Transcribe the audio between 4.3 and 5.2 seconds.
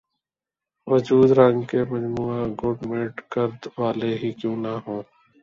کیوں نہ ہوں